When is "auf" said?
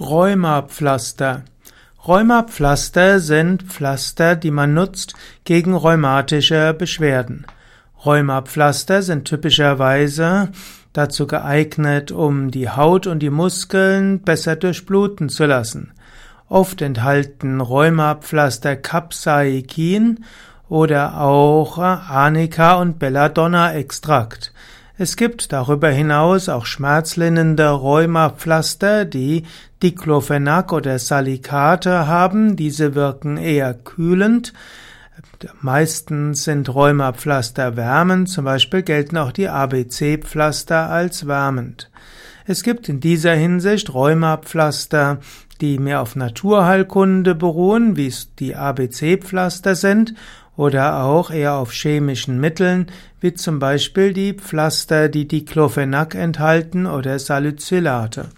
46.02-46.16, 51.54-51.72